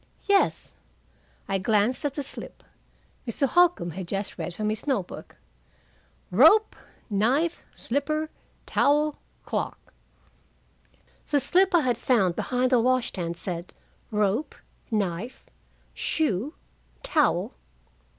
"Yes." 0.27 0.73
I 1.47 1.59
glanced 1.59 2.03
at 2.05 2.15
the 2.15 2.23
slip. 2.23 2.63
Mr. 3.27 3.47
Holcombe 3.47 3.91
had 3.91 4.07
just 4.07 4.35
read 4.35 4.51
from 4.51 4.71
his 4.71 4.87
note 4.87 5.05
book: 5.05 5.35
"Rope, 6.31 6.75
knife, 7.07 7.61
slipper, 7.75 8.31
towel, 8.65 9.19
clock." 9.45 9.93
The 11.29 11.39
slip 11.39 11.75
I 11.75 11.81
had 11.81 11.99
found 11.99 12.35
behind 12.35 12.71
the 12.71 12.79
wash 12.79 13.09
stand 13.09 13.37
said 13.37 13.75
"Rope, 14.09 14.55
knife, 14.89 15.45
shoe, 15.93 16.55
towel. 17.03 17.53